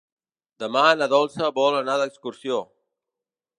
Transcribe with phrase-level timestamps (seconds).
[0.63, 2.59] Demà na Dolça vol anar d'excursió.